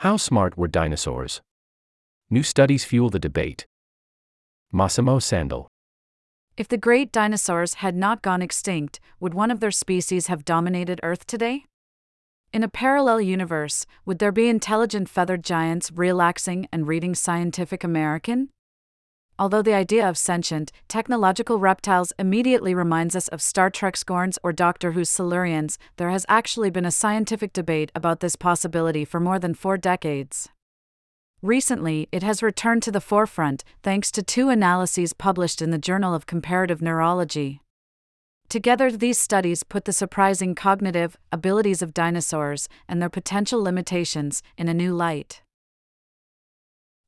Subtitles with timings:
[0.00, 1.42] How smart were dinosaurs?
[2.30, 3.66] New studies fuel the debate.
[4.72, 5.68] Massimo Sandal.
[6.56, 11.00] If the great dinosaurs had not gone extinct, would one of their species have dominated
[11.02, 11.66] Earth today?
[12.50, 18.48] In a parallel universe, would there be intelligent feathered giants relaxing and reading Scientific American?
[19.40, 24.52] Although the idea of sentient, technological reptiles immediately reminds us of Star Trek's Gorns or
[24.52, 29.38] Doctor Who's Silurians, there has actually been a scientific debate about this possibility for more
[29.38, 30.50] than four decades.
[31.40, 36.12] Recently, it has returned to the forefront thanks to two analyses published in the Journal
[36.12, 37.62] of Comparative Neurology.
[38.50, 44.68] Together, these studies put the surprising cognitive abilities of dinosaurs and their potential limitations in
[44.68, 45.40] a new light.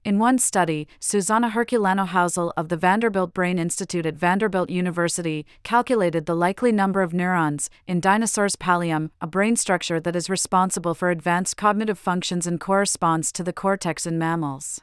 [0.05, 6.27] In one study, Suzana Herculano Houzel of the Vanderbilt Brain Institute at Vanderbilt University calculated
[6.27, 11.11] the likely number of neurons in dinosaurs' pallium, a brain structure that is responsible for
[11.11, 14.81] advanced cognitive functions and corresponds to the cortex in mammals.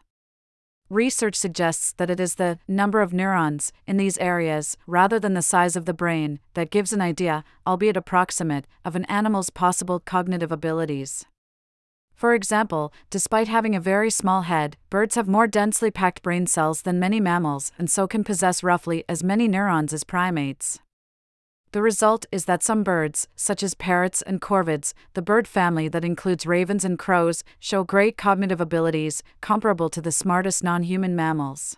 [0.89, 5.41] Research suggests that it is the number of neurons in these areas, rather than the
[5.41, 10.51] size of the brain, that gives an idea, albeit approximate, of an animal's possible cognitive
[10.51, 11.25] abilities.
[12.19, 16.81] For example, despite having a very small head, birds have more densely packed brain cells
[16.81, 20.79] than many mammals and so can possess roughly as many neurons as primates.
[21.71, 26.03] The result is that some birds, such as parrots and corvids, the bird family that
[26.03, 31.77] includes ravens and crows, show great cognitive abilities, comparable to the smartest non human mammals.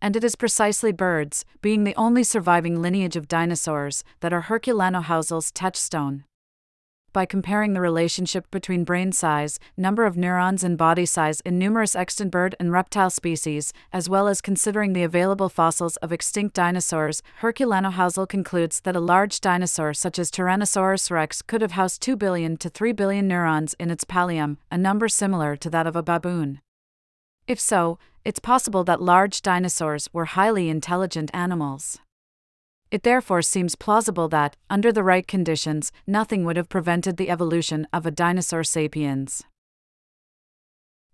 [0.00, 5.02] And it is precisely birds, being the only surviving lineage of dinosaurs, that are Herculano
[5.02, 6.24] Houzel's touchstone
[7.12, 11.94] by comparing the relationship between brain size, number of neurons, and body size in numerous
[11.94, 17.22] extant bird and reptile species, as well as considering the available fossils of extinct dinosaurs,
[17.40, 22.16] Herculano Houzel concludes that a large dinosaur such as Tyrannosaurus rex could have housed 2
[22.16, 26.02] billion to 3 billion neurons in its pallium, a number similar to that of a
[26.02, 26.60] baboon.
[27.46, 31.98] If so, it's possible that large dinosaurs were highly intelligent animals.
[32.92, 37.88] It therefore seems plausible that, under the right conditions, nothing would have prevented the evolution
[37.90, 39.42] of a dinosaur sapiens.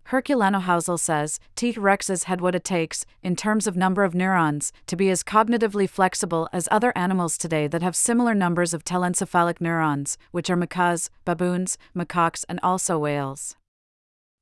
[0.09, 1.71] Herculano Houzel says T.
[1.71, 5.87] rexes had what it takes, in terms of number of neurons, to be as cognitively
[5.87, 11.09] flexible as other animals today that have similar numbers of telencephalic neurons, which are macaws,
[11.23, 13.55] baboons, macaques, and also whales.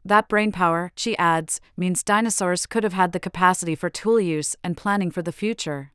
[0.03, 4.55] That brain power, she adds, means dinosaurs could have had the capacity for tool use
[4.63, 5.91] and planning for the future.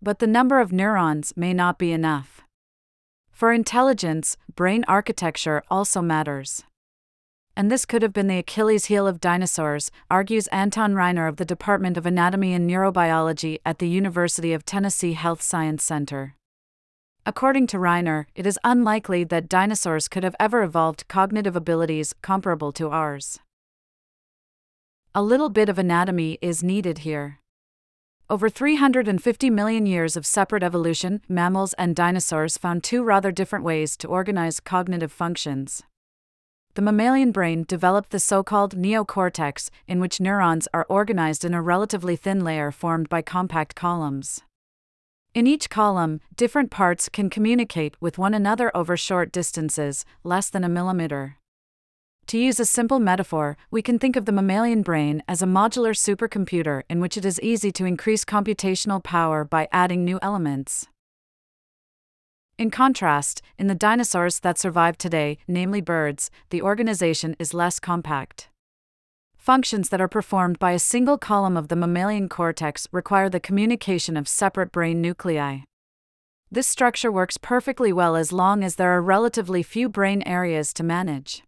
[0.00, 2.42] But the number of neurons may not be enough.
[3.30, 6.64] For intelligence, brain architecture also matters.
[7.56, 11.44] And this could have been the Achilles heel of dinosaurs, argues Anton Reiner of the
[11.44, 16.36] Department of Anatomy and Neurobiology at the University of Tennessee Health Science Center.
[17.26, 22.70] According to Reiner, it is unlikely that dinosaurs could have ever evolved cognitive abilities comparable
[22.72, 23.40] to ours.
[25.14, 27.40] A little bit of anatomy is needed here.
[28.30, 33.96] Over 350 million years of separate evolution, mammals and dinosaurs found two rather different ways
[33.96, 35.82] to organize cognitive functions.
[36.74, 41.62] The mammalian brain developed the so called neocortex, in which neurons are organized in a
[41.62, 44.42] relatively thin layer formed by compact columns.
[45.32, 50.64] In each column, different parts can communicate with one another over short distances, less than
[50.64, 51.37] a millimeter.
[52.28, 55.96] To use a simple metaphor, we can think of the mammalian brain as a modular
[55.96, 60.86] supercomputer in which it is easy to increase computational power by adding new elements.
[62.58, 68.50] In contrast, in the dinosaurs that survive today, namely birds, the organization is less compact.
[69.38, 74.18] Functions that are performed by a single column of the mammalian cortex require the communication
[74.18, 75.60] of separate brain nuclei.
[76.50, 80.82] This structure works perfectly well as long as there are relatively few brain areas to
[80.82, 81.42] manage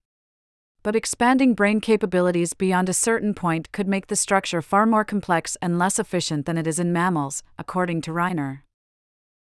[0.82, 5.56] but expanding brain capabilities beyond a certain point could make the structure far more complex
[5.60, 8.60] and less efficient than it is in mammals, according to Reiner.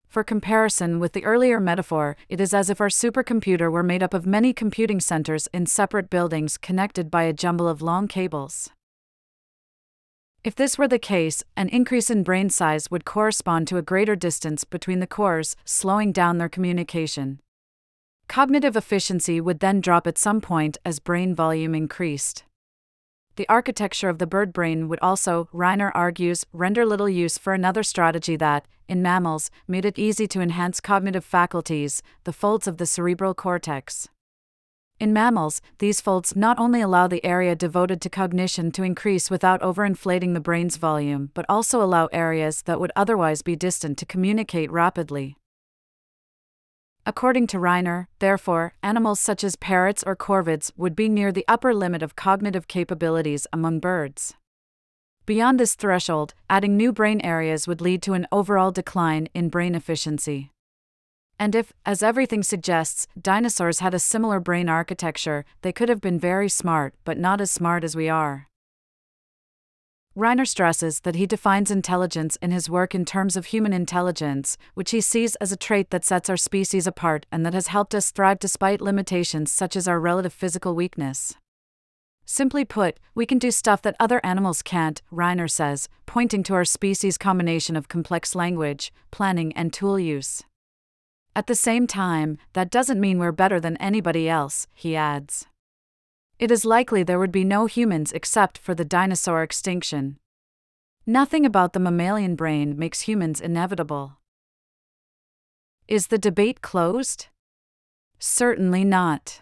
[0.07, 4.13] For comparison with the earlier metaphor, it is as if our supercomputer were made up
[4.13, 8.69] of many computing centers in separate buildings connected by a jumble of long cables.
[10.43, 14.15] If this were the case, an increase in brain size would correspond to a greater
[14.15, 17.39] distance between the cores, slowing down their communication.
[18.27, 22.43] Cognitive efficiency would then drop at some point as brain volume increased.
[23.37, 27.83] The architecture of the bird brain would also, Reiner argues, render little use for another
[27.83, 32.85] strategy that, in mammals, made it easy to enhance cognitive faculties the folds of the
[32.85, 34.09] cerebral cortex.
[34.99, 39.61] In mammals, these folds not only allow the area devoted to cognition to increase without
[39.61, 44.71] overinflating the brain's volume, but also allow areas that would otherwise be distant to communicate
[44.71, 45.37] rapidly.
[47.07, 51.73] According to Reiner, therefore, animals such as parrots or corvids would be near the upper
[51.73, 54.33] limit of cognitive capabilities among birds.
[55.25, 59.73] Beyond this threshold, adding new brain areas would lead to an overall decline in brain
[59.73, 60.51] efficiency.
[61.39, 66.19] And if, as everything suggests, dinosaurs had a similar brain architecture, they could have been
[66.19, 68.46] very smart, but not as smart as we are.
[70.17, 74.89] Reiner stresses that he defines intelligence in his work in terms of human intelligence, which
[74.89, 78.09] he sees as a trait that sets our species apart and that has helped us
[78.09, 81.35] thrive despite limitations such as our relative physical weakness.
[82.25, 86.65] Simply put, we can do stuff that other animals can't, Reiner says, pointing to our
[86.65, 90.41] species' combination of complex language, planning, and tool use.
[91.35, 95.45] At the same time, that doesn't mean we're better than anybody else, he adds
[96.39, 100.17] it is likely there would be no humans except for the dinosaur extinction.
[101.05, 104.17] Nothing about the mammalian brain makes humans inevitable.
[105.87, 107.27] Is the debate closed?
[108.19, 109.41] Certainly not.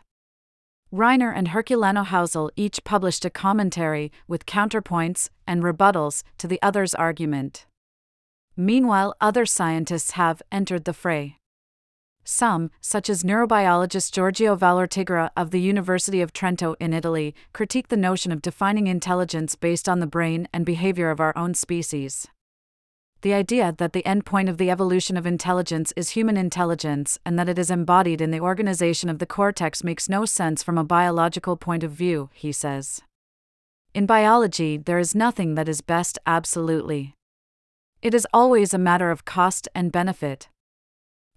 [0.93, 6.95] Reiner and Herculano Houzel each published a commentary with counterpoints and rebuttals to the other's
[6.95, 7.65] argument.
[8.55, 11.39] Meanwhile, other scientists have entered the fray.
[12.27, 17.95] Some, such as neurobiologist Giorgio Vallortigara of the University of Trento in Italy, critique the
[17.95, 22.27] notion of defining intelligence based on the brain and behavior of our own species.
[23.21, 27.37] The idea that the end point of the evolution of intelligence is human intelligence and
[27.37, 30.83] that it is embodied in the organization of the cortex makes no sense from a
[30.83, 33.01] biological point of view, he says.
[33.93, 37.13] In biology, there is nothing that is best absolutely.
[38.01, 40.49] It is always a matter of cost and benefit.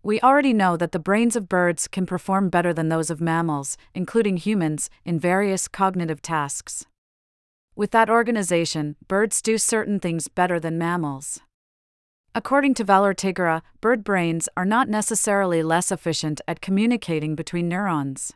[0.08, 3.76] We already know that the brains of birds can perform better than those of mammals,
[3.92, 6.86] including humans, in various cognitive tasks.
[7.76, 11.40] With that organization, birds do certain things better than mammals.
[12.34, 18.32] According to Vallortigara, bird brains are not necessarily less efficient at communicating between neurons.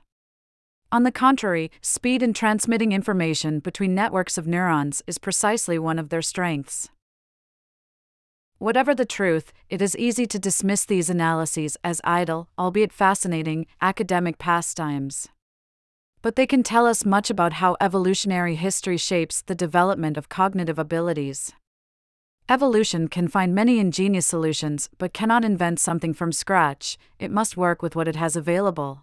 [0.93, 6.11] On the contrary, speed in transmitting information between networks of neurons is precisely one of
[6.11, 6.91] their strengths.
[8.63, 14.39] Whatever the truth, it is easy to dismiss these analyses as idle, albeit fascinating, academic
[14.39, 15.27] pastimes.
[16.23, 20.79] But they can tell us much about how evolutionary history shapes the development of cognitive
[20.79, 21.53] abilities.
[22.49, 27.83] Evolution can find many ingenious solutions but cannot invent something from scratch, it must work
[27.83, 29.03] with what it has available.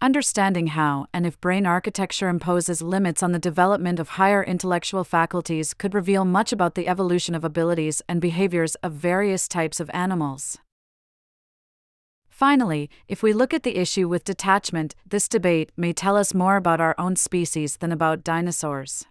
[0.00, 5.74] Understanding how and if brain architecture imposes limits on the development of higher intellectual faculties
[5.74, 10.58] could reveal much about the evolution of abilities and behaviors of various types of animals.
[12.28, 16.56] Finally, if we look at the issue with detachment, this debate may tell us more
[16.56, 19.04] about our own species than about dinosaurs.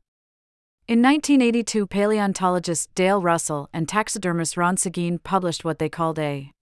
[0.88, 6.54] In 1982, paleontologist Dale Russell and taxidermist Ron Seguin published what they called a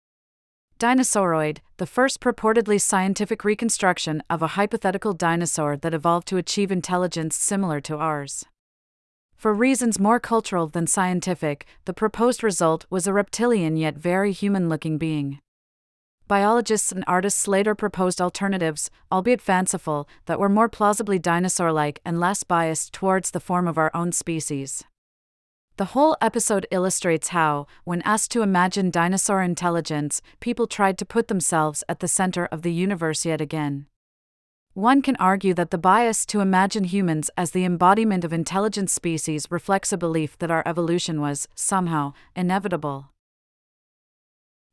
[0.78, 7.36] Dinosauroid, the first purportedly scientific reconstruction of a hypothetical dinosaur that evolved to achieve intelligence
[7.36, 8.44] similar to ours.
[9.36, 14.68] For reasons more cultural than scientific, the proposed result was a reptilian yet very human
[14.68, 15.38] looking being.
[16.26, 22.18] Biologists and artists later proposed alternatives, albeit fanciful, that were more plausibly dinosaur like and
[22.18, 24.82] less biased towards the form of our own species.
[25.76, 31.26] The whole episode illustrates how, when asked to imagine dinosaur intelligence, people tried to put
[31.26, 33.86] themselves at the center of the universe yet again.
[34.74, 39.48] One can argue that the bias to imagine humans as the embodiment of intelligent species
[39.50, 43.10] reflects a belief that our evolution was, somehow, inevitable.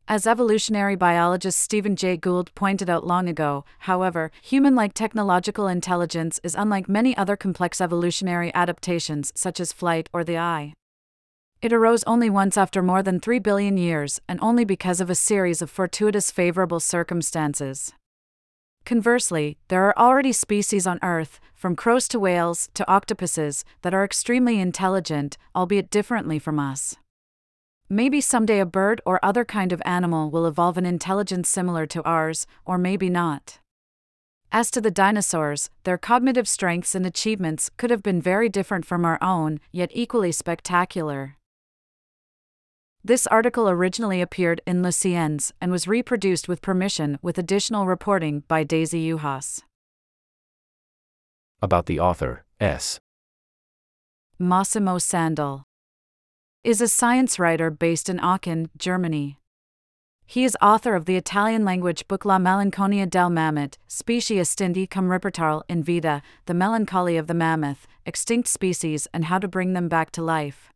[0.08, 6.39] As evolutionary biologist Stephen Jay Gould pointed out long ago, however, human like technological intelligence
[6.43, 10.74] is unlike many other complex evolutionary adaptations such as flight or the eye.
[11.62, 15.15] It arose only once after more than 3 billion years, and only because of a
[15.15, 17.94] series of fortuitous favorable circumstances.
[18.84, 24.03] Conversely, there are already species on Earth, from crows to whales to octopuses, that are
[24.03, 26.96] extremely intelligent, albeit differently from us.
[27.88, 32.01] Maybe someday a bird or other kind of animal will evolve an intelligence similar to
[32.01, 33.60] ours, or maybe not.
[34.51, 39.06] As to the dinosaurs, their cognitive strengths and achievements could have been very different from
[39.06, 41.38] our own, yet equally spectacular.
[43.03, 48.43] This article originally appeared in Le Scienze and was reproduced with permission with additional reporting
[48.48, 49.63] by Daisy Yuhas.
[51.63, 53.00] About the author, S.
[54.38, 55.63] Massimo Sandal
[56.63, 59.39] is a science writer based in Aachen, Germany.
[60.27, 65.08] He is author of the Italian language book La Malinconia del Mammut, Specie Estinte cum
[65.08, 69.88] Riportarle in Vita, The Melancholy of the Mammoth, Extinct Species and How to Bring Them
[69.88, 70.72] Back to Life.